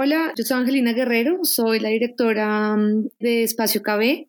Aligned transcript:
Hola, 0.00 0.32
yo 0.36 0.44
soy 0.44 0.60
Angelina 0.60 0.92
Guerrero, 0.92 1.40
soy 1.42 1.80
la 1.80 1.88
directora 1.88 2.76
mm, 2.76 3.08
de 3.18 3.42
Espacio 3.42 3.82
KB 3.82 4.28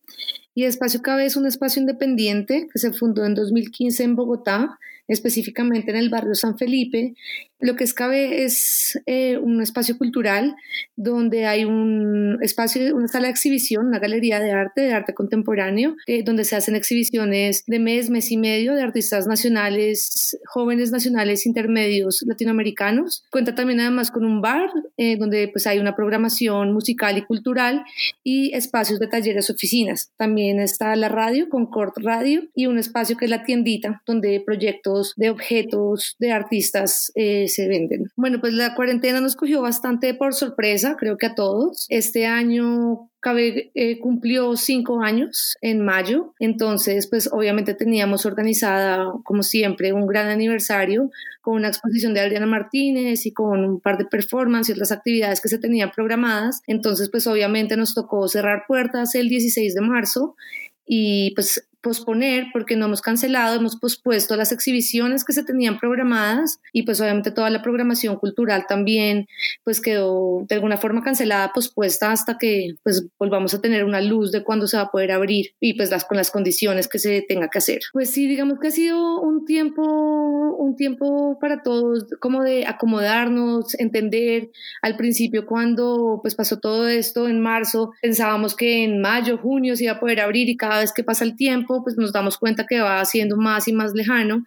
y 0.55 0.63
Espacio 0.63 0.99
KB 1.03 1.19
es 1.19 1.35
un 1.35 1.45
espacio 1.45 1.79
independiente 1.79 2.67
que 2.73 2.79
se 2.79 2.91
fundó 2.91 3.23
en 3.23 3.35
2015 3.35 4.03
en 4.03 4.15
Bogotá, 4.15 4.79
específicamente 5.07 5.91
en 5.91 5.97
el 5.97 6.09
barrio 6.09 6.33
San 6.33 6.57
Felipe, 6.57 7.13
lo 7.59 7.75
que 7.75 7.83
es 7.83 7.93
CABE 7.93 8.43
es 8.45 8.99
eh, 9.05 9.37
un 9.37 9.61
espacio 9.61 9.97
cultural 9.97 10.55
donde 10.95 11.45
hay 11.45 11.65
un 11.65 12.37
espacio, 12.41 12.95
una 12.95 13.07
sala 13.07 13.25
de 13.25 13.31
exhibición, 13.31 13.87
una 13.87 13.99
galería 13.99 14.39
de 14.39 14.51
arte, 14.51 14.81
de 14.81 14.93
arte 14.93 15.13
contemporáneo, 15.13 15.95
eh, 16.07 16.23
donde 16.23 16.45
se 16.45 16.55
hacen 16.55 16.75
exhibiciones 16.75 17.63
de 17.67 17.79
mes, 17.79 18.09
mes 18.09 18.31
y 18.31 18.37
medio 18.37 18.75
de 18.75 18.81
artistas 18.81 19.27
nacionales, 19.27 20.39
jóvenes 20.45 20.91
nacionales, 20.91 21.45
intermedios 21.45 22.23
latinoamericanos. 22.25 23.25
Cuenta 23.29 23.55
también 23.55 23.81
además 23.81 24.09
con 24.09 24.23
un 24.23 24.41
bar 24.41 24.69
eh, 24.97 25.17
donde 25.17 25.49
pues 25.49 25.67
hay 25.67 25.79
una 25.79 25.95
programación 25.95 26.73
musical 26.73 27.17
y 27.17 27.25
cultural 27.25 27.83
y 28.23 28.53
espacios 28.55 28.99
de 28.99 29.07
talleres, 29.07 29.49
oficinas. 29.49 30.11
También 30.15 30.59
está 30.59 30.95
la 30.95 31.09
radio, 31.09 31.49
Concord 31.49 31.93
Radio, 31.97 32.43
y 32.55 32.67
un 32.67 32.79
espacio 32.79 33.17
que 33.17 33.25
es 33.25 33.31
la 33.31 33.43
tiendita, 33.43 34.01
donde 34.05 34.41
proyectos 34.45 35.13
de 35.17 35.29
objetos 35.29 36.15
de 36.19 36.31
artistas 36.31 37.11
se 37.49 37.67
venden. 37.67 38.11
Bueno, 38.15 38.39
pues 38.39 38.53
la 38.53 38.75
cuarentena 38.75 39.21
nos 39.21 39.35
cogió 39.35 39.61
bastante 39.61 40.13
por 40.13 40.33
sorpresa, 40.33 40.95
creo 40.97 41.17
que 41.17 41.27
a 41.27 41.35
todos. 41.35 41.85
Este 41.89 42.25
año 42.25 43.09
Cabe 43.21 43.71
eh, 43.75 43.99
cumplió 43.99 44.55
cinco 44.55 45.01
años 45.01 45.57
en 45.59 45.83
mayo, 45.83 46.33
entonces 46.39 47.07
pues 47.07 47.27
obviamente 47.29 47.73
teníamos 47.73 48.25
organizada 48.25 49.11
como 49.25 49.43
siempre 49.43 49.91
un 49.91 50.07
gran 50.07 50.29
aniversario 50.29 51.11
con 51.41 51.55
una 51.55 51.67
exposición 51.67 52.13
de 52.13 52.21
Adriana 52.21 52.45
Martínez 52.45 53.25
y 53.25 53.33
con 53.33 53.65
un 53.65 53.81
par 53.81 53.97
de 53.97 54.05
performances 54.05 54.69
y 54.69 54.71
otras 54.73 54.93
actividades 54.93 55.41
que 55.41 55.49
se 55.49 55.59
tenían 55.59 55.91
programadas, 55.91 56.61
entonces 56.65 57.09
pues 57.09 57.27
obviamente 57.27 57.75
nos 57.75 57.93
tocó 57.93 58.25
cerrar 58.29 58.63
puertas 58.69 59.13
el 59.15 59.27
16 59.27 59.73
de 59.73 59.81
marzo 59.81 60.37
y 60.85 61.33
pues 61.35 61.67
posponer 61.81 62.47
porque 62.51 62.75
no 62.75 62.85
hemos 62.85 63.01
cancelado, 63.01 63.57
hemos 63.57 63.77
pospuesto 63.77 64.35
las 64.35 64.51
exhibiciones 64.51 65.23
que 65.23 65.33
se 65.33 65.43
tenían 65.43 65.79
programadas 65.79 66.59
y 66.73 66.83
pues 66.83 66.99
obviamente 67.01 67.31
toda 67.31 67.49
la 67.49 67.61
programación 67.61 68.17
cultural 68.17 68.65
también 68.67 69.27
pues 69.63 69.81
quedó 69.81 70.45
de 70.47 70.55
alguna 70.55 70.77
forma 70.77 71.03
cancelada, 71.03 71.51
pospuesta 71.53 72.11
hasta 72.11 72.37
que 72.37 72.75
pues 72.83 73.07
volvamos 73.17 73.53
a 73.53 73.61
tener 73.61 73.83
una 73.85 74.01
luz 74.01 74.31
de 74.31 74.43
cuándo 74.43 74.67
se 74.67 74.77
va 74.77 74.83
a 74.83 74.91
poder 74.91 75.11
abrir 75.11 75.51
y 75.59 75.75
pues 75.75 75.89
las 75.91 76.05
con 76.05 76.17
las 76.17 76.31
condiciones 76.31 76.87
que 76.87 76.99
se 76.99 77.23
tenga 77.27 77.49
que 77.49 77.59
hacer. 77.59 77.79
Pues 77.93 78.11
sí, 78.11 78.27
digamos 78.27 78.59
que 78.59 78.67
ha 78.67 78.71
sido 78.71 79.21
un 79.21 79.45
tiempo 79.45 80.55
un 80.57 80.75
tiempo 80.75 81.37
para 81.39 81.63
todos 81.63 82.05
como 82.19 82.43
de 82.43 82.67
acomodarnos, 82.67 83.79
entender 83.79 84.49
al 84.81 84.97
principio 84.97 85.45
cuando 85.45 86.19
pues 86.21 86.35
pasó 86.35 86.59
todo 86.59 86.87
esto 86.87 87.27
en 87.27 87.39
marzo, 87.39 87.91
pensábamos 88.01 88.55
que 88.55 88.83
en 88.83 89.01
mayo, 89.01 89.37
junio 89.37 89.75
se 89.75 89.85
iba 89.85 89.93
a 89.93 89.99
poder 89.99 90.19
abrir 90.19 90.49
y 90.49 90.57
cada 90.57 90.79
vez 90.79 90.93
que 90.93 91.03
pasa 91.03 91.23
el 91.23 91.35
tiempo 91.35 91.68
pues 91.83 91.97
nos 91.97 92.11
damos 92.11 92.37
cuenta 92.37 92.65
que 92.65 92.81
va 92.81 93.03
siendo 93.05 93.37
más 93.37 93.67
y 93.67 93.73
más 93.73 93.93
lejano. 93.93 94.43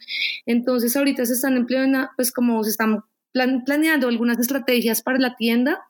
Entonces 0.46 0.96
ahorita 0.96 1.24
se 1.24 1.34
están 1.34 1.56
empleando, 1.56 2.10
pues 2.16 2.32
como 2.32 2.62
se 2.64 2.70
están 2.70 3.04
planeando 3.32 4.08
algunas 4.08 4.38
estrategias 4.38 5.02
para 5.02 5.18
la 5.18 5.36
tienda. 5.36 5.80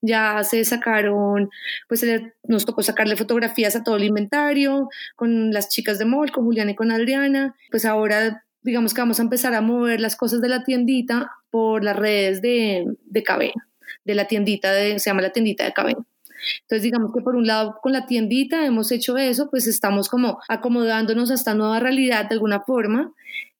Ya 0.00 0.42
se 0.44 0.64
sacaron, 0.64 1.50
pues 1.88 2.04
nos 2.44 2.64
tocó 2.64 2.82
sacarle 2.82 3.16
fotografías 3.16 3.76
a 3.76 3.82
todo 3.82 3.96
el 3.96 4.04
inventario 4.04 4.88
con 5.16 5.52
las 5.52 5.68
chicas 5.68 5.98
de 5.98 6.04
MOL, 6.04 6.30
con 6.30 6.44
Juliana 6.44 6.70
y 6.70 6.76
con 6.76 6.90
Adriana. 6.90 7.54
Pues 7.70 7.84
ahora 7.84 8.44
digamos 8.62 8.94
que 8.94 9.00
vamos 9.00 9.20
a 9.20 9.22
empezar 9.22 9.54
a 9.54 9.60
mover 9.60 10.00
las 10.00 10.16
cosas 10.16 10.40
de 10.40 10.48
la 10.48 10.64
tiendita 10.64 11.30
por 11.50 11.84
las 11.84 11.96
redes 11.96 12.42
de, 12.42 12.84
de 13.04 13.22
de 14.04 14.14
la 14.14 14.26
tiendita, 14.26 14.72
de, 14.72 14.98
se 14.98 15.10
llama 15.10 15.22
la 15.22 15.32
tiendita 15.32 15.64
de 15.64 15.72
Cabén. 15.72 15.96
Entonces, 16.62 16.82
digamos 16.82 17.12
que 17.14 17.20
por 17.20 17.36
un 17.36 17.46
lado 17.46 17.78
con 17.82 17.92
la 17.92 18.06
tiendita 18.06 18.64
hemos 18.64 18.92
hecho 18.92 19.16
eso, 19.16 19.48
pues 19.50 19.66
estamos 19.66 20.08
como 20.08 20.38
acomodándonos 20.48 21.30
a 21.30 21.34
esta 21.34 21.54
nueva 21.54 21.80
realidad 21.80 22.28
de 22.28 22.34
alguna 22.34 22.60
forma, 22.60 23.12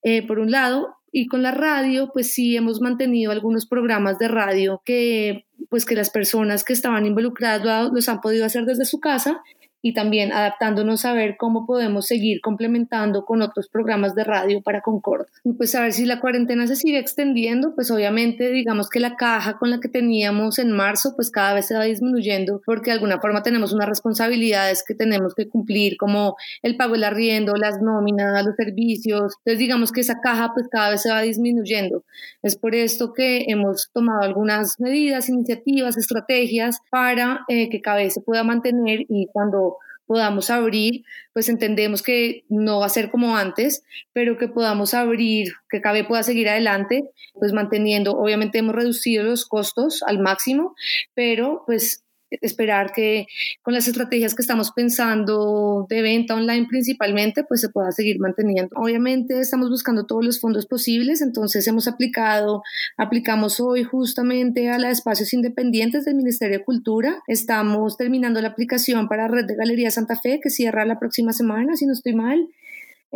eh, 0.02 0.26
por 0.26 0.38
un 0.38 0.50
lado, 0.50 0.96
y 1.12 1.28
con 1.28 1.42
la 1.42 1.50
radio, 1.50 2.10
pues 2.12 2.34
sí 2.34 2.56
hemos 2.56 2.80
mantenido 2.80 3.32
algunos 3.32 3.66
programas 3.66 4.18
de 4.18 4.28
radio 4.28 4.82
que 4.84 5.46
pues 5.70 5.86
que 5.86 5.94
las 5.94 6.10
personas 6.10 6.62
que 6.62 6.72
estaban 6.72 7.06
involucradas 7.06 7.90
los 7.92 8.08
han 8.08 8.20
podido 8.20 8.44
hacer 8.44 8.66
desde 8.66 8.84
su 8.84 9.00
casa 9.00 9.42
y 9.86 9.92
también 9.92 10.32
adaptándonos 10.32 11.04
a 11.04 11.12
ver 11.12 11.36
cómo 11.36 11.64
podemos 11.64 12.06
seguir 12.06 12.40
complementando 12.40 13.24
con 13.24 13.40
otros 13.40 13.68
programas 13.68 14.16
de 14.16 14.24
radio 14.24 14.60
para 14.60 14.80
Concord. 14.80 15.28
Y 15.44 15.52
pues 15.52 15.76
a 15.76 15.82
ver 15.82 15.92
si 15.92 16.06
la 16.06 16.18
cuarentena 16.18 16.66
se 16.66 16.74
sigue 16.74 16.98
extendiendo, 16.98 17.72
pues 17.76 17.92
obviamente 17.92 18.50
digamos 18.50 18.90
que 18.90 18.98
la 18.98 19.14
caja 19.14 19.58
con 19.58 19.70
la 19.70 19.78
que 19.78 19.88
teníamos 19.88 20.58
en 20.58 20.72
marzo 20.72 21.14
pues 21.14 21.30
cada 21.30 21.54
vez 21.54 21.66
se 21.68 21.76
va 21.76 21.84
disminuyendo 21.84 22.60
porque 22.66 22.90
de 22.90 22.94
alguna 22.94 23.20
forma 23.20 23.44
tenemos 23.44 23.72
unas 23.72 23.88
responsabilidades 23.88 24.82
que 24.84 24.96
tenemos 24.96 25.36
que 25.36 25.48
cumplir 25.48 25.96
como 25.96 26.34
el 26.64 26.76
pago 26.76 26.94
del 26.94 27.04
arriendo, 27.04 27.54
las 27.54 27.80
nóminas, 27.80 28.44
los 28.44 28.56
servicios. 28.56 29.34
Entonces 29.38 29.60
digamos 29.60 29.92
que 29.92 30.00
esa 30.00 30.20
caja 30.20 30.50
pues 30.52 30.66
cada 30.68 30.90
vez 30.90 31.02
se 31.02 31.12
va 31.12 31.20
disminuyendo. 31.20 32.02
Es 32.42 32.56
por 32.56 32.74
esto 32.74 33.12
que 33.12 33.44
hemos 33.46 33.88
tomado 33.92 34.22
algunas 34.22 34.80
medidas, 34.80 35.28
iniciativas, 35.28 35.96
estrategias 35.96 36.80
para 36.90 37.44
eh, 37.46 37.68
que 37.70 37.80
cada 37.80 37.98
vez 37.98 38.14
se 38.14 38.20
pueda 38.20 38.42
mantener 38.42 39.06
y 39.08 39.28
cuando 39.32 39.75
podamos 40.06 40.50
abrir, 40.50 41.04
pues 41.32 41.48
entendemos 41.48 42.02
que 42.02 42.44
no 42.48 42.80
va 42.80 42.86
a 42.86 42.90
ser 42.90 43.10
como 43.10 43.36
antes, 43.36 43.84
pero 44.12 44.38
que 44.38 44.48
podamos 44.48 44.94
abrir, 44.94 45.52
que 45.68 45.80
CABE 45.80 46.04
pueda 46.04 46.22
seguir 46.22 46.48
adelante, 46.48 47.04
pues 47.34 47.52
manteniendo, 47.52 48.12
obviamente 48.12 48.58
hemos 48.58 48.74
reducido 48.74 49.24
los 49.24 49.44
costos 49.44 50.02
al 50.06 50.18
máximo, 50.18 50.74
pero 51.14 51.62
pues 51.66 52.05
esperar 52.40 52.92
que 52.92 53.26
con 53.62 53.74
las 53.74 53.88
estrategias 53.88 54.34
que 54.34 54.42
estamos 54.42 54.72
pensando 54.72 55.86
de 55.88 56.02
venta 56.02 56.34
online 56.34 56.66
principalmente, 56.68 57.44
pues 57.44 57.60
se 57.60 57.68
pueda 57.68 57.92
seguir 57.92 58.18
manteniendo. 58.18 58.74
Obviamente 58.76 59.40
estamos 59.40 59.70
buscando 59.70 60.06
todos 60.06 60.24
los 60.24 60.40
fondos 60.40 60.66
posibles, 60.66 61.22
entonces 61.22 61.66
hemos 61.66 61.88
aplicado, 61.88 62.62
aplicamos 62.96 63.60
hoy 63.60 63.84
justamente 63.84 64.70
a 64.70 64.78
la 64.78 64.90
espacios 64.90 65.32
independientes 65.32 66.04
del 66.04 66.14
Ministerio 66.14 66.58
de 66.58 66.64
Cultura. 66.64 67.22
Estamos 67.26 67.96
terminando 67.96 68.40
la 68.40 68.48
aplicación 68.48 69.08
para 69.08 69.28
Red 69.28 69.46
de 69.46 69.56
Galería 69.56 69.90
Santa 69.90 70.16
Fe, 70.16 70.40
que 70.42 70.50
cierra 70.50 70.84
la 70.84 70.98
próxima 70.98 71.32
semana, 71.32 71.76
si 71.76 71.86
no 71.86 71.92
estoy 71.92 72.14
mal. 72.14 72.48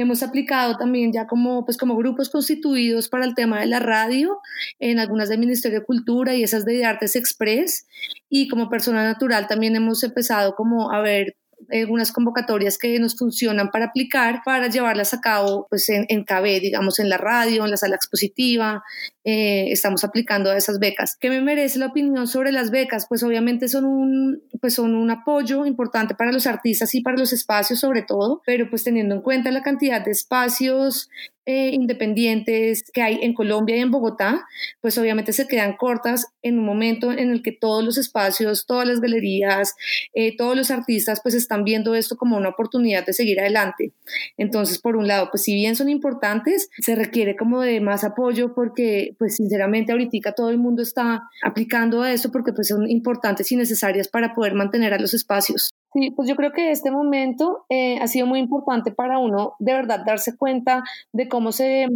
Hemos 0.00 0.22
aplicado 0.22 0.78
también 0.78 1.12
ya 1.12 1.26
como, 1.26 1.66
pues 1.66 1.76
como 1.76 1.94
grupos 1.94 2.30
constituidos 2.30 3.10
para 3.10 3.26
el 3.26 3.34
tema 3.34 3.60
de 3.60 3.66
la 3.66 3.80
radio, 3.80 4.38
en 4.78 4.98
algunas 4.98 5.28
del 5.28 5.38
Ministerio 5.38 5.80
de 5.80 5.84
Cultura 5.84 6.34
y 6.34 6.42
esas 6.42 6.64
de 6.64 6.86
Artes 6.86 7.16
Express. 7.16 7.86
Y 8.30 8.48
como 8.48 8.70
persona 8.70 9.04
natural 9.04 9.46
también 9.46 9.76
hemos 9.76 10.02
empezado 10.02 10.54
como 10.54 10.90
a 10.90 11.02
ver 11.02 11.36
algunas 11.70 12.12
convocatorias 12.12 12.78
que 12.78 12.98
nos 12.98 13.18
funcionan 13.18 13.70
para 13.70 13.86
aplicar, 13.86 14.40
para 14.42 14.68
llevarlas 14.68 15.12
a 15.12 15.20
cabo 15.20 15.66
pues 15.68 15.88
en, 15.90 16.06
en 16.08 16.24
KB, 16.24 16.60
digamos 16.60 16.98
en 16.98 17.10
la 17.10 17.18
radio, 17.18 17.64
en 17.64 17.70
la 17.70 17.76
sala 17.76 17.96
expositiva, 17.96 18.82
eh, 19.24 19.70
estamos 19.70 20.04
aplicando 20.04 20.50
a 20.50 20.56
esas 20.56 20.78
becas. 20.78 21.16
¿Qué 21.20 21.28
me 21.28 21.40
merece 21.40 21.78
la 21.78 21.86
opinión 21.86 22.26
sobre 22.26 22.52
las 22.52 22.70
becas? 22.70 23.06
Pues 23.08 23.22
obviamente 23.22 23.68
son 23.68 23.84
un, 23.84 24.42
pues 24.60 24.74
son 24.74 24.94
un 24.94 25.10
apoyo 25.10 25.66
importante 25.66 26.14
para 26.14 26.32
los 26.32 26.46
artistas 26.46 26.94
y 26.94 27.02
para 27.02 27.16
los 27.16 27.32
espacios 27.32 27.80
sobre 27.80 28.02
todo, 28.02 28.42
pero 28.46 28.68
pues 28.70 28.84
teniendo 28.84 29.14
en 29.14 29.22
cuenta 29.22 29.50
la 29.50 29.62
cantidad 29.62 30.04
de 30.04 30.12
espacios 30.12 31.10
eh, 31.46 31.70
independientes 31.72 32.84
que 32.92 33.02
hay 33.02 33.18
en 33.22 33.34
Colombia 33.34 33.76
y 33.76 33.80
en 33.80 33.90
Bogotá, 33.90 34.46
pues 34.80 34.96
obviamente 34.98 35.32
se 35.32 35.48
quedan 35.48 35.76
cortas 35.76 36.26
en 36.42 36.58
un 36.58 36.64
momento 36.64 37.10
en 37.10 37.30
el 37.30 37.42
que 37.42 37.50
todos 37.50 37.82
los 37.82 37.98
espacios, 37.98 38.66
todas 38.66 38.86
las 38.86 39.00
galerías, 39.00 39.74
eh, 40.14 40.36
todos 40.36 40.56
los 40.56 40.70
artistas 40.70 41.20
pues 41.22 41.34
están 41.34 41.64
viendo 41.64 41.94
esto 41.94 42.16
como 42.16 42.36
una 42.36 42.50
oportunidad 42.50 43.04
de 43.04 43.14
seguir 43.14 43.40
adelante. 43.40 43.92
Entonces, 44.36 44.78
por 44.78 44.96
un 44.96 45.08
lado, 45.08 45.28
pues 45.30 45.42
si 45.42 45.54
bien 45.54 45.74
son 45.76 45.88
importantes, 45.88 46.68
se 46.78 46.94
requiere 46.94 47.34
como 47.36 47.62
de 47.62 47.80
más 47.80 48.04
apoyo 48.04 48.54
porque 48.54 49.16
pues 49.20 49.36
sinceramente 49.36 49.92
ahorita 49.92 50.32
todo 50.32 50.48
el 50.48 50.56
mundo 50.56 50.82
está 50.82 51.28
aplicando 51.44 52.06
eso 52.06 52.32
porque 52.32 52.54
pues 52.54 52.68
son 52.68 52.90
importantes 52.90 53.52
y 53.52 53.56
necesarias 53.56 54.08
para 54.08 54.32
poder 54.32 54.54
mantener 54.54 54.94
a 54.94 54.98
los 54.98 55.12
espacios. 55.12 55.74
Sí, 55.92 56.10
pues 56.16 56.26
yo 56.26 56.36
creo 56.36 56.52
que 56.52 56.70
este 56.70 56.90
momento 56.90 57.66
eh, 57.68 57.98
ha 58.00 58.06
sido 58.06 58.26
muy 58.26 58.38
importante 58.38 58.92
para 58.92 59.18
uno 59.18 59.56
de 59.58 59.74
verdad 59.74 60.04
darse 60.06 60.38
cuenta 60.38 60.82
de 61.12 61.28
cómo 61.28 61.52
se 61.52 61.86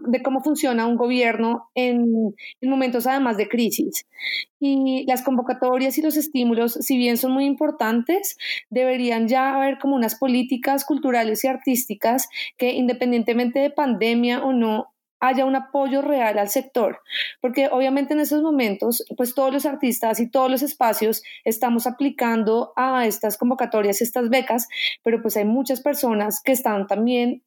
de 0.00 0.22
cómo 0.22 0.42
funciona 0.42 0.86
un 0.86 0.96
gobierno 0.96 1.70
en, 1.74 2.34
momentos 2.60 3.06
además 3.06 3.36
de 3.38 3.48
crisis. 3.48 4.06
Y 4.60 5.06
las 5.06 5.22
convocatorias 5.22 5.96
y 5.96 6.02
los 6.02 6.16
estímulos, 6.16 6.74
si 6.74 6.98
bien 6.98 7.16
son 7.16 7.32
muy 7.32 7.46
importantes, 7.46 8.36
deberían 8.68 9.28
ya 9.28 9.54
haber 9.54 9.78
como 9.78 9.94
unas 9.94 10.16
políticas 10.16 10.84
culturales 10.84 11.44
y 11.44 11.46
artísticas 11.46 12.28
que 12.58 12.72
independientemente 12.72 13.60
de 13.60 13.70
pandemia 13.70 14.42
o 14.42 14.52
no, 14.52 14.92
haya 15.20 15.44
un 15.44 15.56
apoyo 15.56 16.02
real 16.02 16.38
al 16.38 16.48
sector, 16.48 17.00
porque 17.40 17.68
obviamente 17.70 18.14
en 18.14 18.20
esos 18.20 18.42
momentos, 18.42 19.04
pues 19.16 19.34
todos 19.34 19.52
los 19.52 19.66
artistas 19.66 20.20
y 20.20 20.30
todos 20.30 20.50
los 20.50 20.62
espacios 20.62 21.22
estamos 21.44 21.86
aplicando 21.86 22.72
a 22.76 23.06
estas 23.06 23.36
convocatorias, 23.36 24.00
estas 24.00 24.28
becas, 24.30 24.68
pero 25.02 25.20
pues 25.22 25.36
hay 25.36 25.44
muchas 25.44 25.80
personas 25.80 26.42
que 26.42 26.52
están 26.52 26.86
también 26.86 27.42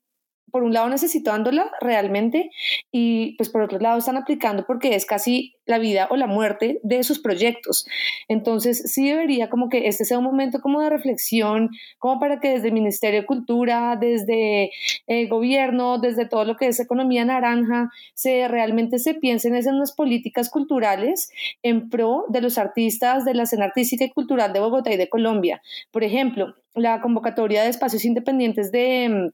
por 0.52 0.64
un 0.64 0.74
lado 0.74 0.90
necesitándola 0.90 1.72
realmente 1.80 2.52
y 2.92 3.36
pues 3.38 3.50
por 3.50 3.62
otro 3.62 3.80
lado 3.80 3.98
están 3.98 4.18
aplicando 4.18 4.66
porque 4.66 4.96
es 4.96 5.06
casi 5.06 5.56
la 5.66 5.80
vida 5.80 6.08
o 6.12 6.18
la 6.18 6.28
muerte 6.28 6.80
de 6.84 7.04
sus 7.04 7.20
proyectos. 7.20 7.88
Entonces 8.28 8.84
sí 8.92 9.10
debería 9.10 9.50
como 9.50 9.70
que 9.70 9.88
este 9.88 10.06
sea 10.06 10.18
un 10.18 10.26
momento 10.26 10.60
como 10.60 10.82
de 10.82 10.90
reflexión, 10.90 11.70
como 11.98 12.20
para 12.20 12.40
que 12.40 12.50
desde 12.50 12.68
el 12.68 12.74
Ministerio 12.74 13.22
de 13.22 13.26
Cultura, 13.26 13.98
desde 14.00 14.72
el 15.08 15.30
gobierno, 15.30 15.98
desde 16.00 16.28
todo 16.28 16.44
lo 16.44 16.58
que 16.58 16.68
es 16.68 16.80
economía 16.80 17.24
naranja, 17.24 17.90
se 18.14 18.48
realmente 18.48 19.00
se 19.00 19.14
piensen 19.14 19.56
en 19.56 19.76
unas 19.76 19.94
políticas 19.94 20.50
culturales 20.50 21.32
en 21.64 21.90
pro 21.90 22.26
de 22.30 22.42
los 22.42 22.58
artistas 22.58 23.24
de 23.26 23.34
la 23.34 23.44
escena 23.44 23.66
artística 23.66 24.04
y 24.04 24.10
cultural 24.12 24.54
de 24.54 24.60
Bogotá 24.60 24.92
y 24.92 24.98
de 24.98 25.10
Colombia. 25.10 25.62
Por 25.92 26.04
ejemplo, 26.04 26.56
la 26.74 27.02
convocatoria 27.02 27.64
de 27.64 27.70
espacios 27.70 28.06
independientes 28.06 28.72
de 28.72 29.32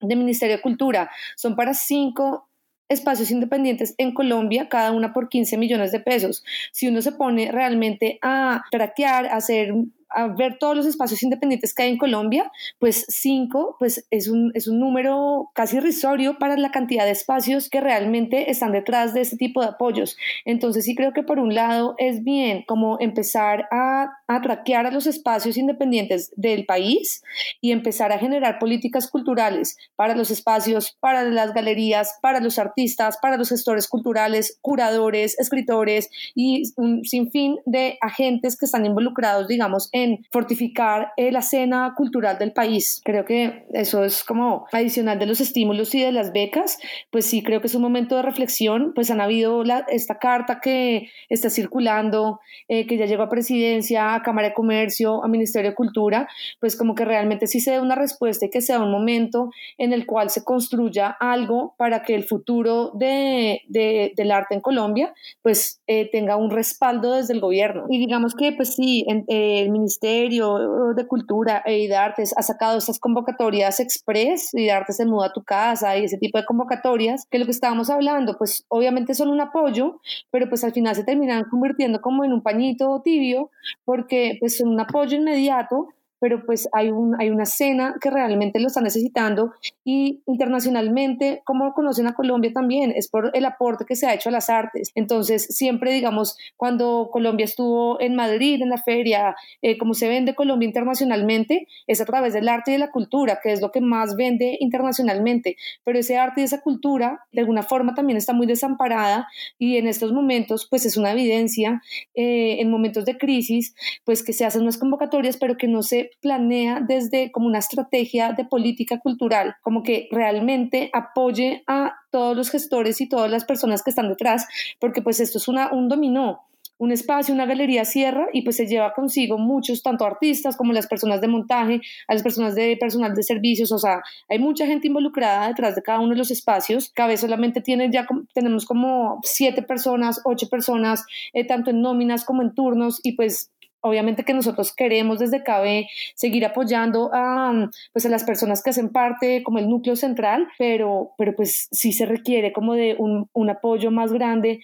de 0.00 0.16
Ministerio 0.16 0.56
de 0.56 0.62
Cultura. 0.62 1.10
Son 1.36 1.56
para 1.56 1.74
cinco 1.74 2.48
espacios 2.88 3.30
independientes 3.30 3.94
en 3.98 4.12
Colombia, 4.12 4.68
cada 4.68 4.90
una 4.90 5.12
por 5.12 5.28
15 5.28 5.56
millones 5.56 5.92
de 5.92 6.00
pesos. 6.00 6.44
Si 6.72 6.88
uno 6.88 7.00
se 7.02 7.12
pone 7.12 7.52
realmente 7.52 8.18
a 8.20 8.64
traquear, 8.70 9.26
hacer 9.26 9.72
a 10.10 10.28
ver 10.28 10.58
todos 10.58 10.76
los 10.76 10.86
espacios 10.86 11.22
independientes 11.22 11.74
que 11.74 11.84
hay 11.84 11.90
en 11.90 11.98
Colombia, 11.98 12.50
pues 12.78 13.06
cinco 13.08 13.76
pues 13.78 14.06
es 14.10 14.28
un, 14.28 14.52
es 14.54 14.68
un 14.68 14.80
número 14.80 15.50
casi 15.54 15.76
irrisorio 15.76 16.38
para 16.38 16.56
la 16.56 16.70
cantidad 16.70 17.04
de 17.04 17.12
espacios 17.12 17.68
que 17.68 17.80
realmente 17.80 18.50
están 18.50 18.72
detrás 18.72 19.14
de 19.14 19.20
este 19.20 19.36
tipo 19.36 19.60
de 19.60 19.68
apoyos. 19.68 20.16
Entonces 20.44 20.84
sí 20.84 20.94
creo 20.94 21.12
que 21.12 21.22
por 21.22 21.38
un 21.38 21.54
lado 21.54 21.94
es 21.98 22.22
bien 22.24 22.64
como 22.66 22.98
empezar 23.00 23.68
a, 23.70 24.10
a 24.26 24.40
traquear 24.40 24.86
a 24.86 24.90
los 24.90 25.06
espacios 25.06 25.56
independientes 25.56 26.32
del 26.36 26.66
país 26.66 27.22
y 27.60 27.72
empezar 27.72 28.12
a 28.12 28.18
generar 28.18 28.58
políticas 28.58 29.08
culturales 29.08 29.76
para 29.96 30.14
los 30.14 30.30
espacios, 30.30 30.96
para 31.00 31.24
las 31.24 31.52
galerías, 31.52 32.18
para 32.22 32.40
los 32.40 32.58
artistas, 32.58 33.18
para 33.20 33.36
los 33.36 33.48
gestores 33.48 33.88
culturales, 33.88 34.58
curadores, 34.60 35.38
escritores 35.38 36.10
y 36.34 36.62
un 36.76 37.04
sinfín 37.04 37.58
de 37.66 37.98
agentes 38.00 38.56
que 38.56 38.66
están 38.66 38.86
involucrados, 38.86 39.48
digamos, 39.48 39.88
en 39.92 39.99
en 40.02 40.26
fortificar 40.30 41.12
eh, 41.16 41.32
la 41.32 41.40
escena 41.40 41.94
cultural 41.96 42.38
del 42.38 42.52
país. 42.52 43.00
Creo 43.04 43.24
que 43.24 43.66
eso 43.72 44.04
es 44.04 44.24
como 44.24 44.66
adicional 44.72 45.18
de 45.18 45.26
los 45.26 45.40
estímulos 45.40 45.94
y 45.94 46.02
de 46.02 46.12
las 46.12 46.32
becas, 46.32 46.78
pues 47.10 47.26
sí 47.26 47.42
creo 47.42 47.60
que 47.60 47.66
es 47.66 47.74
un 47.74 47.82
momento 47.82 48.16
de 48.16 48.22
reflexión, 48.22 48.92
pues 48.94 49.10
han 49.10 49.20
habido 49.20 49.62
esta 49.88 50.18
carta 50.18 50.60
que 50.60 51.10
está 51.28 51.50
circulando, 51.50 52.40
eh, 52.68 52.86
que 52.86 52.96
ya 52.96 53.06
llegó 53.06 53.22
a 53.22 53.28
presidencia, 53.28 54.14
a 54.14 54.22
Cámara 54.22 54.48
de 54.48 54.54
Comercio, 54.54 55.22
a 55.24 55.28
Ministerio 55.28 55.70
de 55.70 55.76
Cultura, 55.76 56.28
pues 56.60 56.76
como 56.76 56.94
que 56.94 57.04
realmente 57.04 57.46
sí 57.46 57.60
se 57.60 57.72
dé 57.72 57.80
una 57.80 57.94
respuesta 57.94 58.46
y 58.46 58.50
que 58.50 58.60
sea 58.60 58.80
un 58.80 58.90
momento 58.90 59.50
en 59.78 59.92
el 59.92 60.06
cual 60.06 60.30
se 60.30 60.44
construya 60.44 61.08
algo 61.20 61.74
para 61.76 62.02
que 62.02 62.14
el 62.14 62.24
futuro 62.24 62.92
de, 62.94 63.62
del 63.68 64.30
arte 64.30 64.54
en 64.54 64.60
Colombia 64.60 65.14
pues 65.42 65.82
eh, 65.86 66.08
tenga 66.10 66.36
un 66.36 66.50
respaldo 66.50 67.14
desde 67.14 67.34
el 67.34 67.40
gobierno. 67.40 67.86
Y 67.88 67.98
digamos 67.98 68.34
que 68.34 68.52
pues 68.52 68.74
sí, 68.74 69.04
en, 69.08 69.24
el 69.28 69.70
Ministerio 69.70 69.89
Ministerio 69.90 70.94
de 70.94 71.06
Cultura 71.08 71.64
y 71.66 71.88
de 71.88 71.96
Artes 71.96 72.32
ha 72.36 72.42
sacado 72.42 72.78
estas 72.78 73.00
convocatorias 73.00 73.80
express 73.80 74.54
y 74.54 74.66
de 74.66 74.70
Artes 74.70 74.98
se 74.98 75.04
muda 75.04 75.26
a 75.26 75.32
tu 75.32 75.42
casa 75.42 75.98
y 75.98 76.04
ese 76.04 76.16
tipo 76.16 76.38
de 76.38 76.44
convocatorias, 76.44 77.26
que 77.28 77.40
lo 77.40 77.44
que 77.44 77.50
estábamos 77.50 77.90
hablando, 77.90 78.38
pues 78.38 78.64
obviamente 78.68 79.14
son 79.14 79.30
un 79.30 79.40
apoyo, 79.40 80.00
pero 80.30 80.48
pues 80.48 80.62
al 80.62 80.72
final 80.72 80.94
se 80.94 81.02
terminan 81.02 81.44
convirtiendo 81.50 82.00
como 82.00 82.24
en 82.24 82.32
un 82.32 82.42
pañito 82.42 83.02
tibio 83.02 83.50
porque 83.84 84.36
pues 84.38 84.58
son 84.58 84.68
un 84.68 84.80
apoyo 84.80 85.16
inmediato, 85.16 85.88
pero 86.20 86.44
pues 86.44 86.68
hay, 86.72 86.90
un, 86.90 87.20
hay 87.20 87.30
una 87.30 87.42
escena 87.42 87.96
que 88.00 88.10
realmente 88.10 88.60
lo 88.60 88.68
está 88.68 88.80
necesitando 88.80 89.52
y 89.84 90.22
internacionalmente, 90.26 91.42
como 91.44 91.72
conocen 91.72 92.06
a 92.06 92.14
Colombia 92.14 92.52
también, 92.52 92.92
es 92.94 93.08
por 93.08 93.30
el 93.34 93.44
aporte 93.44 93.84
que 93.84 93.96
se 93.96 94.06
ha 94.06 94.14
hecho 94.14 94.28
a 94.28 94.32
las 94.32 94.50
artes. 94.50 94.92
Entonces, 94.94 95.46
siempre, 95.46 95.92
digamos, 95.92 96.36
cuando 96.56 97.08
Colombia 97.12 97.44
estuvo 97.44 98.00
en 98.00 98.14
Madrid, 98.14 98.62
en 98.62 98.68
la 98.68 98.78
feria, 98.78 99.34
eh, 99.62 99.78
como 99.78 99.94
se 99.94 100.08
vende 100.08 100.34
Colombia 100.34 100.66
internacionalmente, 100.66 101.66
es 101.86 102.00
a 102.00 102.04
través 102.04 102.34
del 102.34 102.48
arte 102.48 102.70
y 102.70 102.74
de 102.74 102.78
la 102.78 102.90
cultura, 102.90 103.40
que 103.42 103.52
es 103.52 103.60
lo 103.60 103.70
que 103.70 103.80
más 103.80 104.16
vende 104.16 104.56
internacionalmente. 104.60 105.56
Pero 105.84 105.98
ese 105.98 106.18
arte 106.18 106.42
y 106.42 106.44
esa 106.44 106.60
cultura, 106.60 107.24
de 107.32 107.40
alguna 107.40 107.62
forma, 107.62 107.94
también 107.94 108.16
está 108.16 108.32
muy 108.32 108.46
desamparada 108.46 109.28
y 109.58 109.76
en 109.76 109.86
estos 109.86 110.12
momentos, 110.12 110.66
pues 110.68 110.84
es 110.84 110.96
una 110.96 111.12
evidencia, 111.12 111.82
eh, 112.14 112.60
en 112.60 112.70
momentos 112.70 113.04
de 113.04 113.16
crisis, 113.16 113.74
pues 114.04 114.22
que 114.22 114.32
se 114.32 114.44
hacen 114.44 114.62
unas 114.62 114.78
convocatorias, 114.78 115.36
pero 115.36 115.56
que 115.56 115.68
no 115.68 115.82
planea 116.20 116.80
desde 116.80 117.30
como 117.30 117.46
una 117.46 117.58
estrategia 117.58 118.32
de 118.32 118.44
política 118.44 118.98
cultural, 118.98 119.54
como 119.62 119.82
que 119.82 120.08
realmente 120.10 120.90
apoye 120.92 121.62
a 121.66 121.94
todos 122.10 122.36
los 122.36 122.50
gestores 122.50 123.00
y 123.00 123.08
todas 123.08 123.30
las 123.30 123.44
personas 123.44 123.82
que 123.82 123.90
están 123.90 124.08
detrás, 124.08 124.46
porque 124.78 125.02
pues 125.02 125.20
esto 125.20 125.38
es 125.38 125.48
una, 125.48 125.72
un 125.72 125.88
dominó 125.88 126.50
un 126.80 126.92
espacio, 126.92 127.34
una 127.34 127.44
galería 127.44 127.84
cierra 127.84 128.28
y 128.32 128.40
pues 128.40 128.56
se 128.56 128.66
lleva 128.66 128.94
consigo 128.94 129.36
muchos, 129.36 129.82
tanto 129.82 130.06
artistas 130.06 130.56
como 130.56 130.72
las 130.72 130.86
personas 130.86 131.20
de 131.20 131.28
montaje, 131.28 131.82
a 132.08 132.14
las 132.14 132.22
personas 132.22 132.54
de 132.54 132.74
personal 132.80 133.14
de 133.14 133.22
servicios, 133.22 133.70
o 133.70 133.78
sea, 133.78 134.00
hay 134.30 134.38
mucha 134.38 134.64
gente 134.64 134.86
involucrada 134.86 135.48
detrás 135.48 135.74
de 135.74 135.82
cada 135.82 136.00
uno 136.00 136.12
de 136.12 136.16
los 136.16 136.30
espacios. 136.30 136.90
Cabe 136.94 137.18
solamente 137.18 137.60
tiene 137.60 137.90
ya, 137.92 138.06
tenemos 138.32 138.64
como 138.64 139.20
siete 139.22 139.60
personas, 139.60 140.22
ocho 140.24 140.48
personas, 140.48 141.04
eh, 141.34 141.46
tanto 141.46 141.68
en 141.70 141.82
nóminas 141.82 142.24
como 142.24 142.40
en 142.40 142.54
turnos 142.54 143.00
y 143.02 143.12
pues 143.12 143.50
obviamente 143.80 144.24
que 144.24 144.34
nosotros 144.34 144.74
queremos 144.74 145.18
desde 145.18 145.42
CABE 145.42 145.88
seguir 146.14 146.44
apoyando 146.44 147.10
a, 147.12 147.70
pues 147.92 148.06
a 148.06 148.08
las 148.08 148.24
personas 148.24 148.62
que 148.62 148.70
hacen 148.70 148.90
parte 148.90 149.42
como 149.42 149.58
el 149.58 149.68
núcleo 149.68 149.96
central, 149.96 150.48
pero, 150.58 151.12
pero 151.16 151.34
pues 151.34 151.68
sí 151.70 151.92
se 151.92 152.06
requiere 152.06 152.52
como 152.52 152.74
de 152.74 152.96
un, 152.98 153.28
un 153.32 153.50
apoyo 153.50 153.90
más 153.90 154.12
grande 154.12 154.60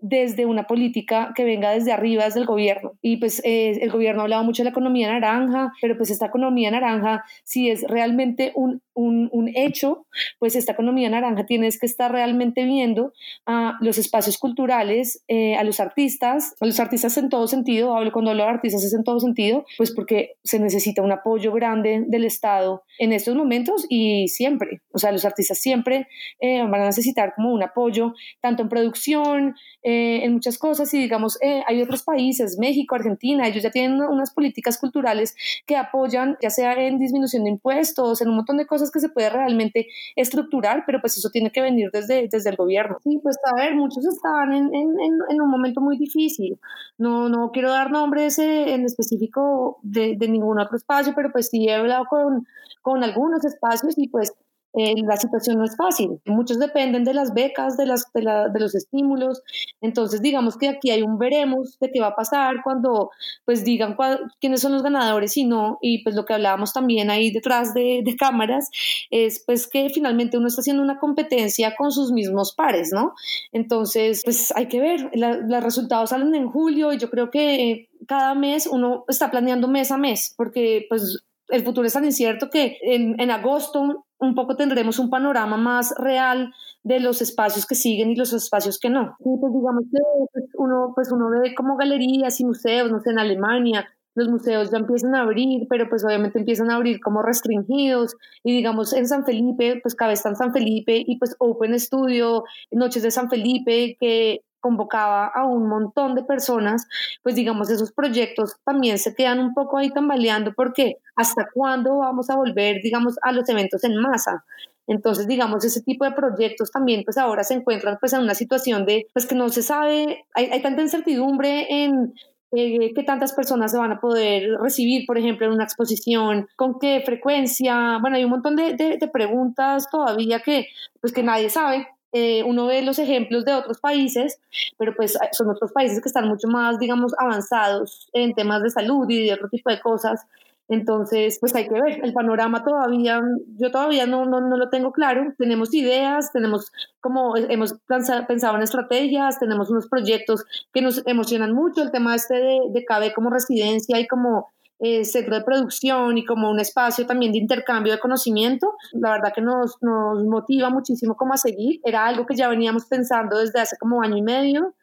desde 0.00 0.46
una 0.46 0.66
política 0.66 1.32
que 1.34 1.44
venga 1.44 1.70
desde 1.70 1.92
arriba, 1.92 2.24
desde 2.24 2.40
el 2.40 2.46
gobierno. 2.46 2.92
Y 3.02 3.16
pues 3.16 3.40
eh, 3.44 3.78
el 3.80 3.90
gobierno 3.90 4.20
ha 4.20 4.24
hablado 4.24 4.44
mucho 4.44 4.62
de 4.62 4.64
la 4.64 4.70
economía 4.70 5.10
naranja, 5.10 5.72
pero 5.80 5.96
pues 5.96 6.10
esta 6.10 6.26
economía 6.26 6.70
naranja, 6.70 7.24
si 7.44 7.70
es 7.70 7.82
realmente 7.82 8.52
un, 8.54 8.82
un, 8.94 9.28
un 9.32 9.48
hecho, 9.54 10.06
pues 10.38 10.56
esta 10.56 10.72
economía 10.72 11.08
naranja 11.10 11.46
tienes 11.46 11.78
que 11.78 11.86
estar 11.86 12.10
realmente 12.10 12.64
viendo 12.64 13.12
a 13.46 13.76
los 13.80 13.98
espacios 13.98 14.38
culturales, 14.38 15.22
eh, 15.28 15.56
a 15.56 15.64
los 15.64 15.80
artistas, 15.80 16.54
a 16.60 16.66
los 16.66 16.80
artistas 16.80 17.16
en 17.18 17.28
todo 17.28 17.46
sentido, 17.46 17.96
hablo 17.96 18.12
cuando 18.12 18.30
hablo 18.30 18.44
de 18.44 18.50
artistas 18.50 18.84
es 18.84 18.94
en 18.94 19.04
todo 19.04 19.20
sentido, 19.20 19.64
pues 19.76 19.92
porque 19.92 20.36
se 20.44 20.58
necesita 20.58 21.02
un 21.02 21.12
apoyo 21.12 21.52
grande 21.52 22.04
del 22.06 22.24
Estado 22.24 22.84
en 22.98 23.12
estos 23.12 23.34
momentos 23.34 23.86
y 23.88 24.28
siempre, 24.28 24.82
o 24.92 24.98
sea, 24.98 25.12
los 25.12 25.24
artistas 25.24 25.58
siempre 25.58 26.08
eh, 26.40 26.60
van 26.62 26.82
a 26.82 26.86
necesitar 26.86 27.34
como 27.34 27.52
un 27.52 27.62
apoyo, 27.62 28.14
tanto 28.40 28.62
en 28.62 28.68
producción, 28.68 29.54
eh, 29.88 30.24
en 30.24 30.34
muchas 30.34 30.58
cosas 30.58 30.92
y 30.92 30.98
digamos, 30.98 31.38
eh, 31.40 31.62
hay 31.66 31.80
otros 31.80 32.02
países, 32.02 32.58
México, 32.58 32.94
Argentina, 32.94 33.46
ellos 33.46 33.62
ya 33.62 33.70
tienen 33.70 34.02
unas 34.02 34.34
políticas 34.34 34.76
culturales 34.76 35.34
que 35.66 35.76
apoyan, 35.76 36.36
ya 36.42 36.50
sea 36.50 36.74
en 36.74 36.98
disminución 36.98 37.44
de 37.44 37.50
impuestos, 37.50 38.20
en 38.20 38.28
un 38.28 38.36
montón 38.36 38.58
de 38.58 38.66
cosas 38.66 38.90
que 38.90 39.00
se 39.00 39.08
puede 39.08 39.30
realmente 39.30 39.86
estructurar, 40.14 40.84
pero 40.86 41.00
pues 41.00 41.16
eso 41.16 41.30
tiene 41.30 41.50
que 41.50 41.62
venir 41.62 41.88
desde, 41.90 42.28
desde 42.28 42.50
el 42.50 42.56
gobierno. 42.56 42.98
Sí, 43.02 43.18
pues 43.22 43.38
a 43.50 43.54
ver, 43.54 43.74
muchos 43.74 44.04
están 44.04 44.52
en, 44.52 44.66
en, 44.74 44.88
en 45.30 45.40
un 45.40 45.50
momento 45.50 45.80
muy 45.80 45.96
difícil. 45.96 46.58
No, 46.98 47.28
no 47.30 47.50
quiero 47.50 47.70
dar 47.70 47.90
nombres 47.90 48.38
eh, 48.38 48.74
en 48.74 48.84
específico 48.84 49.78
de, 49.82 50.16
de 50.18 50.28
ningún 50.28 50.60
otro 50.60 50.76
espacio, 50.76 51.12
pero 51.16 51.30
pues 51.32 51.48
sí 51.48 51.66
he 51.66 51.74
hablado 51.74 52.04
con, 52.10 52.46
con 52.82 53.02
algunos 53.04 53.44
espacios 53.44 53.94
y 53.96 54.08
pues 54.08 54.34
eh, 54.74 54.94
la 55.06 55.16
situación 55.16 55.58
no 55.58 55.64
es 55.64 55.76
fácil. 55.76 56.20
Muchos 56.26 56.58
dependen 56.58 57.04
de 57.04 57.14
las 57.14 57.32
becas, 57.32 57.76
de, 57.76 57.86
las, 57.86 58.04
de, 58.12 58.60
los 58.60 58.74
estímulos. 58.74 59.42
Entonces, 59.80 60.20
digamos 60.20 60.56
que 60.58 60.68
aquí 60.68 60.90
hay 60.90 61.02
un 61.02 61.18
veremos 61.18 61.78
de 61.80 61.90
qué 61.90 62.00
va 62.00 62.08
a 62.08 62.16
pasar 62.16 62.56
cuando 62.62 63.10
pues 63.44 63.64
digan 63.64 63.96
quiénes 64.40 64.60
son 64.60 64.72
los 64.72 64.82
ganadores 64.82 65.36
y 65.36 65.44
no. 65.44 65.78
Y 65.80 66.02
pues 66.02 66.14
lo 66.14 66.24
que 66.24 66.34
hablábamos 66.34 66.72
también 66.72 67.10
ahí 67.10 67.30
detrás 67.30 67.72
de, 67.74 68.02
de, 68.04 68.16
cámaras 68.16 68.68
es 69.10 69.42
pues 69.46 69.68
que 69.68 69.88
finalmente 69.90 70.36
uno 70.36 70.48
está 70.48 70.60
haciendo 70.60 70.82
una 70.82 70.98
competencia 70.98 71.74
con 71.76 71.90
sus 71.90 72.12
mismos 72.12 72.54
pares, 72.54 72.90
¿no? 72.92 73.14
Entonces, 73.52 74.22
pues 74.24 74.52
hay 74.54 74.68
que 74.68 74.80
ver. 74.80 75.10
los 75.14 75.64
resultados 75.64 76.10
salen 76.10 76.34
en 76.34 76.50
julio 76.50 76.92
y 76.92 76.98
yo 76.98 77.10
creo 77.10 77.30
que 77.30 77.88
cada 78.06 78.34
mes 78.34 78.66
uno 78.66 79.04
está 79.08 79.30
planeando 79.30 79.68
mes 79.68 79.90
a 79.90 79.98
mes 79.98 80.34
porque 80.36 80.86
pues 80.88 81.24
el 81.48 81.64
futuro 81.64 81.86
es 81.86 81.94
tan 81.94 82.04
incierto 82.04 82.50
que 82.50 82.78
en, 82.82 83.18
en 83.20 83.30
agosto 83.30 84.06
un 84.18 84.34
poco 84.34 84.56
tendremos 84.56 84.98
un 84.98 85.10
panorama 85.10 85.56
más 85.56 85.94
real 85.96 86.52
de 86.82 87.00
los 87.00 87.22
espacios 87.22 87.66
que 87.66 87.74
siguen 87.74 88.10
y 88.10 88.16
los 88.16 88.32
espacios 88.32 88.78
que 88.78 88.90
no. 88.90 89.16
Y 89.20 89.38
pues 89.38 89.52
digamos 89.52 89.84
que 89.90 89.98
pues, 90.32 90.44
uno, 90.54 90.92
pues 90.94 91.12
uno 91.12 91.30
ve 91.30 91.54
como 91.54 91.76
galerías 91.76 92.40
y 92.40 92.44
museos, 92.44 92.90
no 92.90 93.00
sé, 93.00 93.10
en 93.10 93.18
Alemania, 93.18 93.86
los 94.18 94.28
museos 94.28 94.70
ya 94.70 94.78
empiezan 94.78 95.14
a 95.14 95.22
abrir, 95.22 95.66
pero 95.68 95.88
pues 95.88 96.04
obviamente 96.04 96.40
empiezan 96.40 96.70
a 96.70 96.76
abrir 96.76 97.00
como 97.00 97.22
restringidos 97.22 98.16
y 98.42 98.52
digamos 98.56 98.92
en 98.92 99.06
San 99.06 99.24
Felipe, 99.24 99.78
pues 99.80 99.94
Cabeza 99.94 100.28
en 100.28 100.36
San 100.36 100.52
Felipe 100.52 101.04
y 101.06 101.18
pues 101.18 101.36
Open 101.38 101.78
Studio, 101.78 102.42
Noches 102.72 103.04
de 103.04 103.12
San 103.12 103.30
Felipe, 103.30 103.96
que 104.00 104.42
convocaba 104.60 105.26
a 105.26 105.44
un 105.44 105.68
montón 105.68 106.14
de 106.14 106.24
personas, 106.24 106.86
pues 107.22 107.34
digamos, 107.34 107.70
esos 107.70 107.92
proyectos 107.92 108.56
también 108.64 108.98
se 108.98 109.14
quedan 109.14 109.40
un 109.40 109.54
poco 109.54 109.78
ahí 109.78 109.90
tambaleando 109.90 110.52
porque 110.54 110.96
hasta 111.16 111.48
cuándo 111.52 111.98
vamos 111.98 112.30
a 112.30 112.36
volver, 112.36 112.80
digamos, 112.82 113.16
a 113.22 113.32
los 113.32 113.48
eventos 113.48 113.84
en 113.84 113.96
masa. 113.96 114.44
Entonces, 114.86 115.26
digamos, 115.28 115.64
ese 115.64 115.82
tipo 115.82 116.04
de 116.04 116.12
proyectos 116.12 116.70
también 116.70 117.02
pues 117.04 117.18
ahora 117.18 117.44
se 117.44 117.54
encuentran 117.54 117.98
pues 118.00 118.14
en 118.14 118.20
una 118.20 118.34
situación 118.34 118.86
de 118.86 119.06
pues 119.12 119.26
que 119.26 119.34
no 119.34 119.50
se 119.50 119.62
sabe, 119.62 120.24
hay, 120.34 120.62
tanta 120.62 120.80
incertidumbre 120.80 121.66
en 121.84 122.14
eh, 122.52 122.94
qué 122.94 123.02
tantas 123.02 123.34
personas 123.34 123.70
se 123.70 123.76
van 123.76 123.92
a 123.92 124.00
poder 124.00 124.48
recibir, 124.62 125.04
por 125.06 125.18
ejemplo, 125.18 125.46
en 125.46 125.52
una 125.52 125.64
exposición, 125.64 126.48
con 126.56 126.78
qué 126.78 127.02
frecuencia. 127.04 127.98
Bueno, 128.00 128.16
hay 128.16 128.24
un 128.24 128.30
montón 128.30 128.56
de, 128.56 128.74
de, 128.74 129.08
preguntas 129.08 129.90
todavía 129.90 130.40
que, 130.40 130.66
pues, 131.02 131.12
que 131.12 131.22
nadie 131.22 131.50
sabe. 131.50 131.86
Eh, 132.12 132.42
uno 132.44 132.66
ve 132.66 132.82
los 132.82 132.98
ejemplos 132.98 133.44
de 133.44 133.52
otros 133.52 133.80
países, 133.80 134.40
pero 134.78 134.94
pues 134.94 135.18
son 135.32 135.50
otros 135.50 135.72
países 135.72 136.00
que 136.00 136.08
están 136.08 136.28
mucho 136.28 136.48
más, 136.48 136.78
digamos, 136.78 137.12
avanzados 137.18 138.08
en 138.12 138.34
temas 138.34 138.62
de 138.62 138.70
salud 138.70 139.08
y 139.08 139.26
de 139.26 139.34
otro 139.34 139.48
tipo 139.48 139.70
de 139.70 139.80
cosas. 139.80 140.26
Entonces, 140.70 141.38
pues 141.40 141.54
hay 141.54 141.66
que 141.66 141.80
ver, 141.80 142.04
el 142.04 142.12
panorama 142.12 142.62
todavía, 142.62 143.22
yo 143.56 143.70
todavía 143.70 144.06
no, 144.06 144.26
no, 144.26 144.42
no 144.42 144.58
lo 144.58 144.68
tengo 144.68 144.92
claro, 144.92 145.32
tenemos 145.38 145.72
ideas, 145.72 146.30
tenemos 146.30 146.70
como 147.00 147.36
hemos 147.36 147.76
pensado 147.86 148.56
en 148.56 148.62
estrategias, 148.62 149.38
tenemos 149.38 149.70
unos 149.70 149.88
proyectos 149.88 150.44
que 150.74 150.82
nos 150.82 151.06
emocionan 151.06 151.54
mucho, 151.54 151.82
el 151.82 151.90
tema 151.90 152.14
este 152.14 152.34
de, 152.34 152.60
de 152.70 152.84
CABE 152.84 153.14
como 153.14 153.30
residencia 153.30 153.98
y 153.98 154.06
como 154.06 154.50
eh, 154.80 155.04
centro 155.04 155.34
de 155.34 155.42
producción 155.42 156.18
y 156.18 156.24
como 156.24 156.50
un 156.50 156.60
espacio 156.60 157.06
también 157.06 157.32
de 157.32 157.38
intercambio 157.38 157.92
de 157.92 157.98
conocimiento, 157.98 158.74
la 158.92 159.12
verdad 159.12 159.32
que 159.34 159.40
nos, 159.40 159.82
nos 159.82 160.24
motiva 160.24 160.70
muchísimo 160.70 161.16
como 161.16 161.34
a 161.34 161.36
seguir, 161.36 161.80
era 161.84 162.06
algo 162.06 162.26
que 162.26 162.36
ya 162.36 162.48
veníamos 162.48 162.86
pensando 162.86 163.38
desde 163.38 163.60
hace 163.60 163.76
como 163.76 164.02
año 164.02 164.16
y 164.16 164.22
medio, 164.22 164.74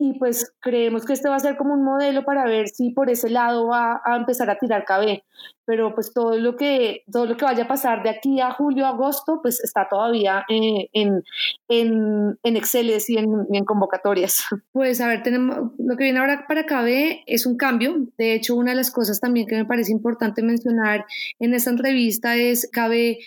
y 0.00 0.18
pues 0.18 0.54
creemos 0.60 1.04
que 1.04 1.12
este 1.12 1.28
va 1.28 1.36
a 1.36 1.40
ser 1.40 1.58
como 1.58 1.74
un 1.74 1.84
modelo 1.84 2.24
para 2.24 2.46
ver 2.46 2.68
si 2.68 2.88
por 2.88 3.10
ese 3.10 3.28
lado 3.28 3.66
va 3.66 4.00
a 4.02 4.16
empezar 4.16 4.48
a 4.48 4.58
tirar 4.58 4.86
KB. 4.86 5.20
Pero 5.66 5.94
pues 5.94 6.12
todo 6.14 6.38
lo 6.38 6.56
que, 6.56 7.04
todo 7.12 7.26
lo 7.26 7.36
que 7.36 7.44
vaya 7.44 7.64
a 7.64 7.68
pasar 7.68 8.02
de 8.02 8.08
aquí 8.08 8.40
a 8.40 8.50
julio, 8.50 8.86
agosto, 8.86 9.40
pues 9.42 9.62
está 9.62 9.88
todavía 9.90 10.44
eh, 10.48 10.88
en, 10.94 11.22
en, 11.68 12.38
en 12.42 12.56
Excel 12.56 12.90
y 13.06 13.18
en, 13.18 13.46
en, 13.52 13.64
convocatorias. 13.64 14.42
Pues 14.72 15.00
a 15.02 15.08
ver, 15.08 15.22
tenemos, 15.22 15.72
lo 15.78 15.96
que 15.96 16.04
viene 16.04 16.20
ahora 16.20 16.46
para 16.48 16.64
KB 16.64 17.22
es 17.26 17.44
un 17.44 17.58
cambio. 17.58 18.06
De 18.16 18.34
hecho, 18.34 18.56
una 18.56 18.70
de 18.70 18.76
las 18.76 18.90
cosas 18.90 19.20
también 19.20 19.46
que 19.46 19.56
me 19.56 19.66
parece 19.66 19.92
importante 19.92 20.42
mencionar 20.42 21.04
en 21.38 21.52
esta 21.52 21.70
entrevista 21.70 22.36
es 22.36 22.70
KB 22.72 23.18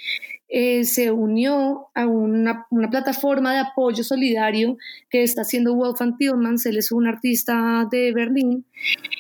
eh, 0.50 0.84
se 0.84 1.12
unió 1.12 1.88
a 1.96 2.06
una, 2.06 2.68
plataforma 2.92 3.54
de 3.54 3.60
apoyo 3.60 4.04
solidario 4.04 4.78
que 5.10 5.24
está 5.24 5.42
haciendo 5.42 5.76
Wolfgang 5.76 6.18
Tillmans, 6.18 6.66
él 6.66 6.78
es 6.78 6.92
un 6.92 7.08
artista 7.08 7.88
de 7.92 8.14
Berlín, 8.14 8.66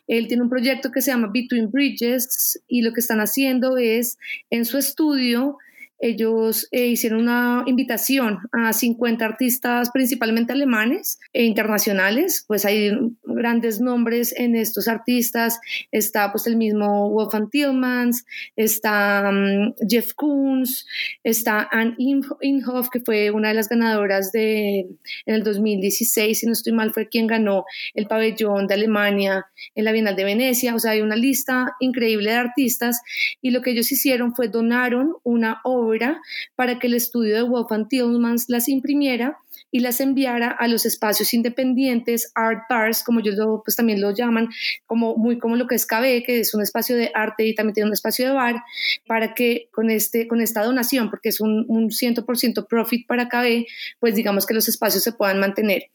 él 0.07 0.27
tiene 0.27 0.43
un 0.43 0.49
proyecto 0.49 0.91
que 0.91 1.01
se 1.01 1.11
llama 1.11 1.31
Between 1.33 1.71
Bridges 1.71 2.61
y 2.67 2.81
lo 2.81 2.93
que 2.93 2.99
están 2.99 3.19
haciendo 3.19 3.77
es 3.77 4.17
en 4.49 4.65
su 4.65 4.77
estudio 4.77 5.57
ellos 6.03 6.67
eh, 6.71 6.87
hicieron 6.87 7.21
una 7.21 7.63
invitación 7.65 8.39
a 8.51 8.73
50 8.73 9.23
artistas, 9.23 9.89
principalmente 9.89 10.51
alemanes 10.51 11.17
e 11.31 11.45
internacionales. 11.45 12.43
Pues 12.45 12.65
hay 12.65 12.91
grandes 13.33 13.81
nombres 13.81 14.33
en 14.37 14.55
estos 14.55 14.87
artistas. 14.87 15.59
Está 15.91 16.31
pues 16.31 16.47
el 16.47 16.57
mismo 16.57 17.09
Wolfgang 17.09 17.49
Tillmans, 17.49 18.25
está 18.55 19.31
mm, 19.31 19.75
Jeff 19.87 20.13
Koons, 20.13 20.85
está 21.23 21.67
Anne 21.71 21.95
Inhoff, 21.97 22.89
que 22.89 22.99
fue 22.99 23.31
una 23.31 23.49
de 23.49 23.53
las 23.55 23.69
ganadoras 23.69 24.31
de, 24.31 24.87
en 25.25 25.35
el 25.35 25.43
2016, 25.43 26.39
si 26.39 26.45
no 26.45 26.53
estoy 26.53 26.73
mal, 26.73 26.93
fue 26.93 27.07
quien 27.07 27.27
ganó 27.27 27.65
el 27.93 28.07
pabellón 28.07 28.67
de 28.67 28.73
Alemania 28.73 29.45
en 29.75 29.85
la 29.85 29.91
Bienal 29.91 30.15
de 30.15 30.23
Venecia. 30.23 30.75
O 30.75 30.79
sea, 30.79 30.91
hay 30.91 31.01
una 31.01 31.15
lista 31.15 31.75
increíble 31.79 32.31
de 32.31 32.37
artistas 32.37 33.01
y 33.41 33.51
lo 33.51 33.61
que 33.61 33.71
ellos 33.71 33.91
hicieron 33.91 34.35
fue 34.35 34.47
donaron 34.47 35.13
una 35.23 35.61
obra 35.63 36.21
para 36.55 36.79
que 36.79 36.87
el 36.87 36.93
estudio 36.93 37.35
de 37.35 37.43
Wolfgang 37.43 37.87
Tillmans 37.87 38.45
las 38.49 38.67
imprimiera 38.69 39.37
y 39.73 39.79
las 39.79 39.99
enviara 39.99 40.51
a 40.51 40.67
los 40.67 40.85
espacios 40.85 41.33
independientes, 41.33 42.31
art 42.35 42.61
bars, 42.69 43.03
como 43.03 43.21
ellos 43.21 43.35
lo, 43.35 43.63
pues 43.65 43.75
también 43.75 43.99
lo 43.99 44.11
llaman, 44.11 44.49
como 44.85 45.17
muy 45.17 45.39
como 45.39 45.55
lo 45.55 45.65
que 45.65 45.73
es 45.73 45.87
KB, 45.87 46.23
que 46.23 46.39
es 46.39 46.53
un 46.53 46.61
espacio 46.61 46.95
de 46.95 47.11
arte 47.15 47.47
y 47.47 47.55
también 47.55 47.73
tiene 47.73 47.87
un 47.87 47.93
espacio 47.93 48.27
de 48.27 48.33
bar, 48.33 48.61
para 49.07 49.33
que 49.33 49.69
con, 49.71 49.89
este, 49.89 50.27
con 50.27 50.41
esta 50.41 50.63
donación, 50.63 51.09
porque 51.09 51.29
es 51.29 51.41
un, 51.41 51.65
un 51.67 51.89
100% 51.89 52.67
profit 52.67 53.07
para 53.07 53.29
KB, 53.29 53.65
pues 53.99 54.13
digamos 54.13 54.45
que 54.45 54.53
los 54.53 54.69
espacios 54.69 55.01
se 55.01 55.11
puedan 55.11 55.39
mantener. 55.39 55.85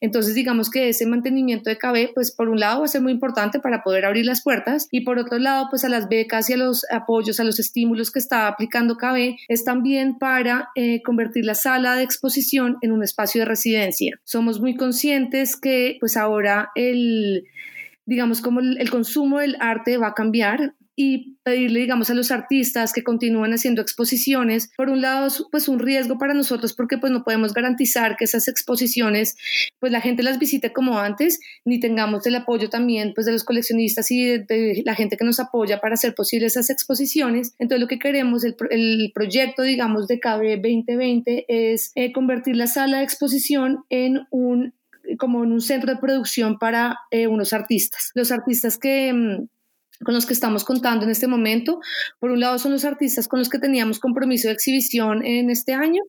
Entonces 0.00 0.34
digamos 0.34 0.68
que 0.68 0.88
ese 0.88 1.06
mantenimiento 1.06 1.70
de 1.70 1.78
KB, 1.78 2.12
pues 2.14 2.32
por 2.32 2.48
un 2.48 2.58
lado 2.58 2.80
va 2.80 2.86
a 2.86 2.88
ser 2.88 3.02
muy 3.02 3.12
importante 3.12 3.60
para 3.60 3.84
poder 3.84 4.04
abrir 4.04 4.26
las 4.26 4.42
puertas 4.42 4.88
y 4.90 5.02
por 5.02 5.20
otro 5.20 5.38
lado, 5.38 5.68
pues 5.70 5.84
a 5.84 5.88
las 5.88 6.08
becas 6.08 6.50
y 6.50 6.54
a 6.54 6.56
los 6.56 6.84
apoyos, 6.90 7.38
a 7.38 7.44
los 7.44 7.60
estímulos 7.60 8.10
que 8.10 8.18
está 8.18 8.48
aplicando 8.48 8.96
KB, 8.96 9.36
es 9.46 9.62
también 9.62 10.18
para 10.18 10.70
eh, 10.74 11.02
convertir 11.02 11.44
la 11.44 11.54
sala 11.54 11.94
de 11.94 12.02
exposición 12.02 12.78
en 12.80 12.90
un 12.90 13.04
espacio 13.04 13.27
de 13.36 13.44
residencia. 13.44 14.18
Somos 14.24 14.60
muy 14.60 14.76
conscientes 14.76 15.56
que 15.56 15.96
pues 16.00 16.16
ahora 16.16 16.70
el 16.74 17.44
digamos 18.06 18.40
como 18.40 18.60
el, 18.60 18.90
consumo 18.90 19.40
del 19.40 19.56
arte 19.60 19.98
va 19.98 20.08
a 20.08 20.14
cambiar 20.14 20.74
y 21.00 21.36
pedirle, 21.44 21.78
digamos, 21.78 22.10
a 22.10 22.14
los 22.14 22.32
artistas 22.32 22.92
que 22.92 23.04
continúen 23.04 23.52
haciendo 23.52 23.80
exposiciones, 23.80 24.68
por 24.76 24.90
un 24.90 25.00
lado, 25.00 25.28
pues 25.52 25.68
un 25.68 25.78
riesgo 25.78 26.18
para 26.18 26.34
nosotros 26.34 26.74
porque 26.74 26.98
pues 26.98 27.12
no 27.12 27.22
podemos 27.22 27.54
garantizar 27.54 28.16
que 28.16 28.24
esas 28.24 28.48
exposiciones, 28.48 29.36
pues 29.78 29.92
la 29.92 30.00
gente 30.00 30.24
las 30.24 30.40
visite 30.40 30.72
como 30.72 30.98
antes, 30.98 31.38
ni 31.64 31.78
tengamos 31.78 32.26
el 32.26 32.34
apoyo 32.34 32.68
también 32.68 33.12
pues 33.14 33.26
de 33.26 33.32
los 33.32 33.44
coleccionistas 33.44 34.10
y 34.10 34.38
de, 34.38 34.82
la 34.84 34.96
gente 34.96 35.16
que 35.16 35.24
nos 35.24 35.38
apoya 35.38 35.80
para 35.80 35.94
hacer 35.94 36.16
posibles 36.16 36.56
esas 36.56 36.68
exposiciones. 36.68 37.54
Entonces 37.60 37.80
lo 37.80 37.86
que 37.86 38.00
queremos, 38.00 38.42
el, 38.42 38.56
el 38.70 39.12
proyecto, 39.14 39.62
digamos, 39.62 40.08
de 40.08 40.18
CABE 40.18 40.56
2020 40.56 41.44
es 41.46 41.92
eh, 41.94 42.10
convertir 42.10 42.56
la 42.56 42.66
sala 42.66 42.98
de 42.98 43.04
exposición 43.04 43.84
en 43.88 44.26
un 44.32 44.74
como 45.16 45.42
en 45.44 45.52
un 45.52 45.60
centro 45.60 45.94
de 45.94 45.98
producción 45.98 46.58
para 46.58 46.98
eh, 47.10 47.28
unos 47.28 47.54
artistas. 47.54 48.10
Los 48.14 48.30
artistas 48.30 48.76
que 48.76 49.12
mm, 49.12 49.48
con 50.04 50.14
los 50.14 50.26
que 50.26 50.32
estamos 50.32 50.64
contando 50.64 51.04
en 51.04 51.10
este 51.10 51.26
momento. 51.26 51.80
Por 52.18 52.30
un 52.30 52.40
lado 52.40 52.58
son 52.58 52.72
los 52.72 52.84
artistas 52.84 53.28
con 53.28 53.38
los 53.38 53.48
que 53.48 53.58
teníamos 53.58 53.98
compromiso 53.98 54.48
de 54.48 54.54
exhibición 54.54 55.24
en 55.24 55.50
este 55.50 55.74
año 55.74 56.02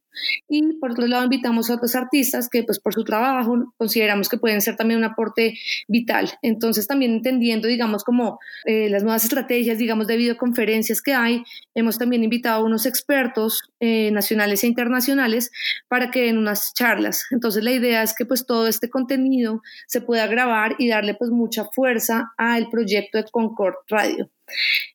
y 0.47 0.73
por 0.79 0.91
otro 0.91 1.07
lado 1.07 1.23
invitamos 1.23 1.69
a 1.69 1.75
otros 1.75 1.95
artistas 1.95 2.49
que 2.49 2.63
pues 2.63 2.79
por 2.79 2.93
su 2.93 3.03
trabajo 3.03 3.73
consideramos 3.77 4.29
que 4.29 4.37
pueden 4.37 4.61
ser 4.61 4.75
también 4.75 4.99
un 4.99 5.05
aporte 5.05 5.57
vital. 5.87 6.29
Entonces 6.41 6.87
también 6.87 7.13
entendiendo 7.13 7.67
digamos 7.67 8.03
como 8.03 8.39
eh, 8.65 8.89
las 8.89 9.03
nuevas 9.03 9.23
estrategias 9.23 9.77
digamos 9.77 10.07
de 10.07 10.17
videoconferencias 10.17 11.01
que 11.01 11.13
hay, 11.13 11.43
hemos 11.73 11.97
también 11.97 12.23
invitado 12.23 12.61
a 12.61 12.65
unos 12.65 12.85
expertos 12.85 13.63
eh, 13.79 14.11
nacionales 14.11 14.63
e 14.63 14.67
internacionales 14.67 15.51
para 15.87 16.11
que 16.11 16.23
den 16.23 16.37
unas 16.37 16.73
charlas. 16.73 17.25
Entonces 17.31 17.63
la 17.63 17.71
idea 17.71 18.03
es 18.03 18.13
que 18.13 18.25
pues 18.25 18.45
todo 18.45 18.67
este 18.67 18.89
contenido 18.89 19.61
se 19.87 20.01
pueda 20.01 20.27
grabar 20.27 20.75
y 20.77 20.89
darle 20.89 21.15
pues 21.15 21.31
mucha 21.31 21.65
fuerza 21.65 22.31
al 22.37 22.69
proyecto 22.69 23.17
de 23.17 23.25
Concord 23.31 23.75
Radio. 23.89 24.29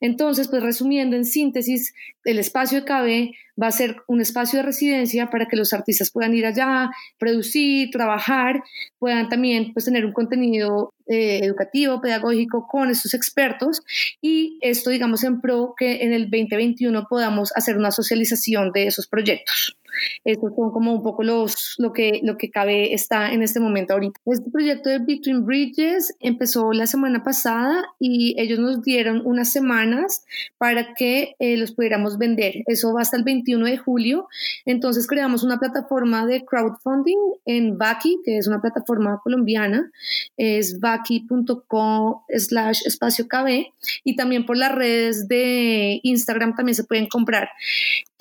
Entonces, 0.00 0.48
pues 0.48 0.62
resumiendo 0.62 1.16
en 1.16 1.24
síntesis, 1.24 1.94
el 2.24 2.38
espacio 2.38 2.80
de 2.80 2.86
KB 2.86 3.34
va 3.60 3.68
a 3.68 3.72
ser 3.72 3.96
un 4.08 4.20
espacio 4.20 4.58
de 4.58 4.64
residencia 4.64 5.30
para 5.30 5.46
que 5.46 5.56
los 5.56 5.72
artistas 5.72 6.10
puedan 6.10 6.34
ir 6.34 6.46
allá, 6.46 6.90
producir, 7.18 7.90
trabajar, 7.90 8.62
puedan 8.98 9.28
también 9.28 9.72
pues, 9.72 9.84
tener 9.84 10.04
un 10.04 10.12
contenido 10.12 10.92
eh, 11.06 11.40
educativo, 11.42 12.00
pedagógico 12.00 12.66
con 12.66 12.90
estos 12.90 13.14
expertos 13.14 13.82
y 14.20 14.58
esto, 14.60 14.90
digamos, 14.90 15.22
en 15.22 15.40
pro 15.40 15.74
que 15.76 16.02
en 16.02 16.12
el 16.12 16.30
2021 16.30 17.06
podamos 17.08 17.52
hacer 17.54 17.76
una 17.76 17.90
socialización 17.90 18.72
de 18.72 18.86
esos 18.86 19.06
proyectos. 19.06 19.76
Estos 20.24 20.54
son 20.54 20.70
como 20.70 20.92
un 20.92 21.02
poco 21.02 21.22
los, 21.22 21.74
lo, 21.78 21.92
que, 21.92 22.20
lo 22.22 22.36
que 22.36 22.50
cabe 22.50 22.94
está 22.94 23.32
en 23.32 23.42
este 23.42 23.60
momento 23.60 23.94
ahorita. 23.94 24.20
Este 24.26 24.50
proyecto 24.50 24.90
de 24.90 24.98
Between 24.98 25.44
Bridges 25.44 26.14
empezó 26.20 26.72
la 26.72 26.86
semana 26.86 27.22
pasada 27.22 27.84
y 27.98 28.34
ellos 28.40 28.58
nos 28.58 28.82
dieron 28.82 29.22
unas 29.24 29.52
semanas 29.52 30.24
para 30.58 30.94
que 30.94 31.34
eh, 31.38 31.56
los 31.56 31.72
pudiéramos 31.72 32.18
vender. 32.18 32.54
Eso 32.66 32.92
va 32.92 33.02
hasta 33.02 33.16
el 33.16 33.24
21 33.24 33.66
de 33.66 33.78
julio. 33.78 34.28
Entonces 34.64 35.06
creamos 35.06 35.42
una 35.42 35.58
plataforma 35.58 36.26
de 36.26 36.44
crowdfunding 36.44 37.18
en 37.44 37.78
Baki, 37.78 38.20
que 38.24 38.38
es 38.38 38.46
una 38.46 38.60
plataforma 38.60 39.20
colombiana. 39.22 39.90
Es 40.36 40.80
baki.com 40.80 42.22
slash 42.28 42.86
espacio 42.86 43.26
KB 43.28 43.66
y 44.04 44.16
también 44.16 44.46
por 44.46 44.56
las 44.56 44.72
redes 44.72 45.28
de 45.28 46.00
Instagram 46.02 46.54
también 46.54 46.74
se 46.74 46.84
pueden 46.84 47.06
comprar. 47.08 47.48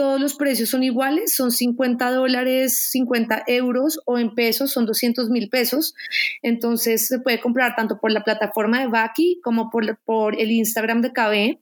Todos 0.03 0.19
los 0.19 0.35
precios 0.35 0.67
son 0.67 0.83
iguales, 0.83 1.33
son 1.33 1.49
50 1.49 2.11
dólares, 2.11 2.89
50 2.91 3.45
euros 3.47 4.01
o 4.05 4.17
en 4.17 4.35
pesos 4.35 4.69
son 4.69 4.85
200 4.85 5.29
mil 5.29 5.47
pesos. 5.47 5.95
Entonces 6.41 7.07
se 7.07 7.19
puede 7.19 7.39
comprar 7.39 7.77
tanto 7.77 8.01
por 8.01 8.11
la 8.11 8.25
plataforma 8.25 8.81
de 8.81 8.87
Baki 8.87 9.39
como 9.41 9.69
por, 9.69 10.35
el 10.37 10.51
Instagram 10.51 10.99
de 10.99 11.13
KB. 11.13 11.57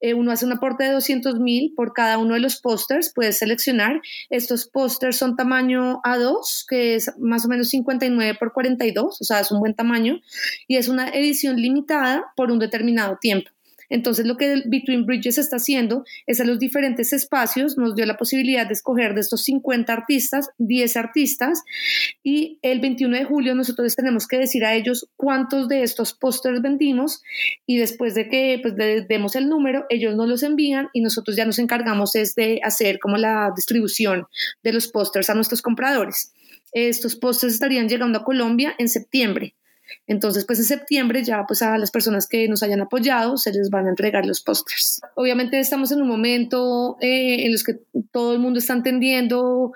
Eh, 0.00 0.14
uno 0.14 0.30
hace 0.30 0.46
un 0.46 0.52
aporte 0.52 0.84
de 0.84 0.92
200 0.92 1.40
mil 1.40 1.72
por 1.74 1.92
cada 1.92 2.18
uno 2.18 2.34
de 2.34 2.40
los 2.40 2.60
pósters, 2.60 3.12
puedes 3.12 3.38
seleccionar. 3.38 4.00
Estos 4.28 4.68
pósters 4.68 5.16
son 5.16 5.34
tamaño 5.34 6.00
A2, 6.02 6.66
que 6.68 6.94
es 6.94 7.10
más 7.18 7.44
o 7.44 7.48
menos 7.48 7.70
59 7.70 8.36
por 8.38 8.52
42, 8.52 9.20
o 9.20 9.24
sea, 9.24 9.40
es 9.40 9.50
un 9.50 9.58
buen 9.58 9.74
tamaño 9.74 10.20
y 10.68 10.76
es 10.76 10.86
una 10.86 11.08
edición 11.08 11.56
limitada 11.56 12.26
por 12.36 12.52
un 12.52 12.60
determinado 12.60 13.18
tiempo. 13.20 13.50
Entonces 13.90 14.24
lo 14.24 14.36
que 14.36 14.62
Between 14.66 15.04
Bridges 15.04 15.36
está 15.36 15.56
haciendo 15.56 16.04
es 16.26 16.40
a 16.40 16.44
los 16.44 16.58
diferentes 16.58 17.12
espacios 17.12 17.76
nos 17.76 17.94
dio 17.94 18.06
la 18.06 18.16
posibilidad 18.16 18.66
de 18.66 18.72
escoger 18.72 19.14
de 19.14 19.20
estos 19.20 19.42
50 19.42 19.92
artistas, 19.92 20.48
10 20.58 20.96
artistas 20.96 21.62
y 22.22 22.58
el 22.62 22.80
21 22.80 23.18
de 23.18 23.24
julio 23.24 23.54
nosotros 23.54 23.94
tenemos 23.96 24.26
que 24.26 24.38
decir 24.38 24.64
a 24.64 24.74
ellos 24.74 25.08
cuántos 25.16 25.68
de 25.68 25.82
estos 25.82 26.14
pósters 26.14 26.62
vendimos 26.62 27.20
y 27.66 27.78
después 27.78 28.14
de 28.14 28.28
que 28.28 28.58
pues 28.62 28.74
les 28.74 29.08
demos 29.08 29.34
el 29.36 29.48
número, 29.48 29.86
ellos 29.90 30.14
nos 30.14 30.28
los 30.28 30.42
envían 30.42 30.88
y 30.92 31.00
nosotros 31.00 31.36
ya 31.36 31.44
nos 31.44 31.58
encargamos 31.58 32.14
es 32.14 32.34
de 32.34 32.60
hacer 32.62 32.98
como 33.00 33.16
la 33.16 33.52
distribución 33.54 34.26
de 34.62 34.72
los 34.72 34.88
pósters 34.88 35.28
a 35.30 35.34
nuestros 35.34 35.62
compradores. 35.62 36.32
Estos 36.72 37.16
pósters 37.16 37.54
estarían 37.54 37.88
llegando 37.88 38.20
a 38.20 38.24
Colombia 38.24 38.74
en 38.78 38.88
septiembre. 38.88 39.54
Entonces, 40.06 40.44
pues 40.44 40.58
en 40.58 40.64
septiembre 40.64 41.24
ya 41.24 41.44
pues 41.46 41.62
a 41.62 41.78
las 41.78 41.90
personas 41.90 42.26
que 42.26 42.48
nos 42.48 42.62
hayan 42.62 42.80
apoyado 42.80 43.36
se 43.36 43.52
les 43.52 43.70
van 43.70 43.86
a 43.86 43.90
entregar 43.90 44.26
los 44.26 44.40
pósters. 44.40 45.00
Obviamente 45.14 45.58
estamos 45.58 45.92
en 45.92 46.02
un 46.02 46.08
momento 46.08 46.96
eh, 47.00 47.46
en 47.46 47.52
los 47.52 47.64
que 47.64 47.80
todo 48.10 48.32
el 48.32 48.38
mundo 48.38 48.58
está 48.58 48.74
entendiendo 48.74 49.72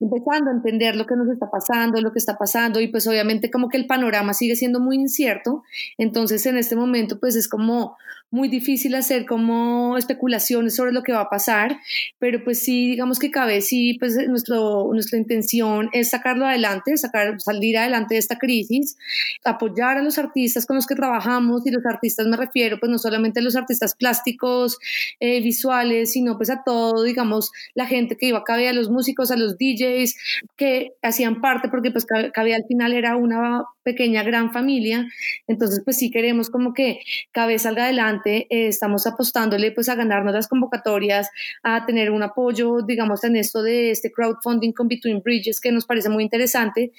empezando 0.00 0.50
a 0.50 0.54
entender 0.54 0.94
lo 0.94 1.06
que 1.06 1.16
nos 1.16 1.28
está 1.28 1.50
pasando, 1.50 2.00
lo 2.00 2.12
que 2.12 2.18
está 2.18 2.36
pasando 2.36 2.80
y 2.80 2.88
pues 2.88 3.06
obviamente 3.06 3.50
como 3.50 3.68
que 3.68 3.78
el 3.78 3.86
panorama 3.86 4.34
sigue 4.34 4.56
siendo 4.56 4.78
muy 4.78 4.96
incierto, 4.96 5.62
entonces 5.96 6.44
en 6.46 6.58
este 6.58 6.76
momento 6.76 7.18
pues 7.18 7.34
es 7.34 7.48
como 7.48 7.96
muy 8.30 8.48
difícil 8.48 8.94
hacer 8.94 9.24
como 9.24 9.96
especulaciones 9.96 10.74
sobre 10.74 10.92
lo 10.92 11.02
que 11.02 11.12
va 11.12 11.22
a 11.22 11.30
pasar, 11.30 11.78
pero 12.18 12.42
pues 12.44 12.60
sí, 12.60 12.90
digamos 12.90 13.18
que 13.18 13.30
cabe, 13.30 13.60
sí, 13.60 13.96
pues 13.98 14.16
nuestro, 14.28 14.90
nuestra 14.92 15.18
intención 15.18 15.88
es 15.92 16.10
sacarlo 16.10 16.46
adelante, 16.46 16.96
sacar, 16.96 17.40
salir 17.40 17.78
adelante 17.78 18.14
de 18.14 18.18
esta 18.18 18.36
crisis, 18.36 18.96
apoyar 19.44 19.98
a 19.98 20.02
los 20.02 20.18
artistas 20.18 20.66
con 20.66 20.76
los 20.76 20.86
que 20.86 20.94
trabajamos 20.94 21.66
y 21.66 21.70
los 21.70 21.86
artistas 21.86 22.26
me 22.26 22.36
refiero 22.36 22.78
pues 22.80 22.90
no 22.90 22.98
solamente 22.98 23.40
a 23.40 23.42
los 23.42 23.56
artistas 23.56 23.94
plásticos, 23.94 24.78
eh, 25.20 25.40
visuales, 25.40 26.12
sino 26.12 26.36
pues 26.36 26.50
a 26.50 26.62
todo, 26.64 27.02
digamos, 27.04 27.52
la 27.74 27.86
gente 27.86 28.16
que 28.16 28.26
iba 28.26 28.38
a 28.38 28.44
Cabe, 28.44 28.68
a 28.68 28.72
los 28.72 28.90
músicos, 28.90 29.30
a 29.30 29.36
los 29.36 29.56
DJs, 29.58 30.16
que 30.56 30.92
hacían 31.02 31.40
parte 31.40 31.68
porque 31.68 31.90
pues 31.90 32.06
Cabe 32.06 32.54
al 32.54 32.64
final 32.66 32.92
era 32.92 33.16
una 33.16 33.64
pequeña, 33.82 34.22
gran 34.24 34.52
familia, 34.52 35.06
entonces 35.46 35.80
pues 35.84 35.96
sí 35.96 36.10
queremos 36.10 36.50
como 36.50 36.74
que 36.74 37.00
Cabe 37.32 37.58
salga 37.58 37.86
adelante 38.16 38.46
eh, 38.50 38.68
estamos 38.68 39.06
apostándole 39.06 39.72
pues 39.72 39.88
a 39.88 39.94
ganarnos 39.94 40.34
las 40.34 40.48
convocatorias, 40.48 41.28
a 41.62 41.86
tener 41.86 42.10
un 42.10 42.22
apoyo, 42.22 42.82
digamos, 42.82 43.24
en 43.24 43.36
esto 43.36 43.62
de 43.62 43.90
este 43.90 44.10
crowdfunding 44.10 44.72
con 44.72 44.88
Between 44.88 45.22
Bridges 45.22 45.60
que 45.60 45.72
nos 45.72 45.86
parece 45.86 46.08
muy 46.08 46.24
interesante 46.24 46.92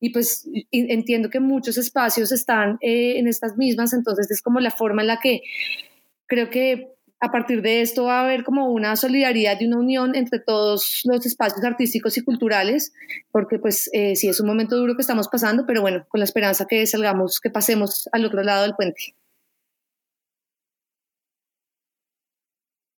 y 0.00 0.10
pues 0.10 0.48
entiendo 0.70 1.30
que 1.30 1.40
muchos 1.40 1.78
espacios 1.78 2.32
están 2.32 2.78
eh, 2.80 3.18
en 3.18 3.28
estas 3.28 3.56
mismas, 3.56 3.92
entonces 3.92 4.30
es 4.30 4.42
como 4.42 4.60
la 4.60 4.70
forma 4.70 5.02
en 5.02 5.08
la 5.08 5.18
que 5.20 5.42
creo 6.26 6.50
que 6.50 6.94
a 7.20 7.30
partir 7.30 7.62
de 7.62 7.80
esto 7.80 8.04
va 8.04 8.20
a 8.20 8.24
haber 8.24 8.44
como 8.44 8.70
una 8.70 8.96
solidaridad 8.96 9.58
y 9.58 9.66
una 9.66 9.78
unión 9.78 10.14
entre 10.14 10.40
todos 10.40 11.00
los 11.04 11.24
espacios 11.24 11.64
artísticos 11.64 12.18
y 12.18 12.24
culturales, 12.24 12.92
porque 13.30 13.58
pues 13.58 13.88
eh, 13.94 14.14
sí 14.14 14.28
es 14.28 14.40
un 14.40 14.46
momento 14.46 14.76
duro 14.76 14.94
que 14.94 15.00
estamos 15.00 15.28
pasando, 15.28 15.64
pero 15.66 15.80
bueno, 15.80 16.04
con 16.08 16.20
la 16.20 16.24
esperanza 16.24 16.66
que 16.66 16.86
salgamos, 16.86 17.40
que 17.40 17.48
pasemos 17.50 18.08
al 18.12 18.26
otro 18.26 18.42
lado 18.42 18.64
del 18.64 18.74
puente. 18.74 19.14